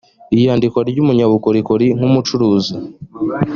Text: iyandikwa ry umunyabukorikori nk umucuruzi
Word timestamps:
iyandikwa 0.35 0.79
ry 0.89 0.97
umunyabukorikori 1.03 1.87
nk 1.97 2.03
umucuruzi 2.07 2.73